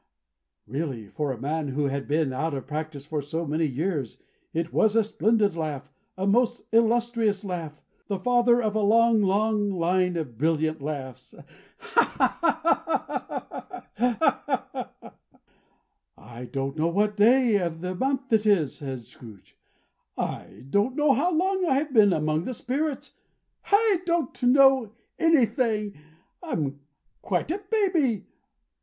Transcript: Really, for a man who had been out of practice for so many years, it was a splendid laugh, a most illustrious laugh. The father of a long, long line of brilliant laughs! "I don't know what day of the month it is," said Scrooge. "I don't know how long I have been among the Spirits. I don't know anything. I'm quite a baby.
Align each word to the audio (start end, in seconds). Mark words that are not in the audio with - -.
Really, 0.65 1.09
for 1.09 1.31
a 1.31 1.39
man 1.39 1.67
who 1.67 1.83
had 1.85 2.07
been 2.07 2.33
out 2.33 2.55
of 2.55 2.65
practice 2.65 3.05
for 3.05 3.21
so 3.21 3.45
many 3.45 3.67
years, 3.67 4.19
it 4.51 4.73
was 4.73 4.95
a 4.95 5.03
splendid 5.03 5.55
laugh, 5.55 5.91
a 6.17 6.25
most 6.25 6.63
illustrious 6.71 7.45
laugh. 7.45 7.83
The 8.07 8.17
father 8.17 8.59
of 8.63 8.73
a 8.73 8.79
long, 8.81 9.21
long 9.21 9.69
line 9.69 10.17
of 10.17 10.39
brilliant 10.39 10.81
laughs! 10.81 11.35
"I 16.17 16.45
don't 16.51 16.75
know 16.77 16.87
what 16.89 17.15
day 17.15 17.57
of 17.57 17.81
the 17.81 17.93
month 17.93 18.33
it 18.33 18.47
is," 18.47 18.77
said 18.77 19.01
Scrooge. 19.05 19.55
"I 20.17 20.65
don't 20.67 20.95
know 20.95 21.13
how 21.13 21.31
long 21.31 21.63
I 21.69 21.75
have 21.75 21.93
been 21.93 22.11
among 22.11 22.45
the 22.45 22.55
Spirits. 22.55 23.13
I 23.71 24.01
don't 24.07 24.41
know 24.41 24.93
anything. 25.19 25.93
I'm 26.41 26.79
quite 27.21 27.51
a 27.51 27.61
baby. 27.69 28.25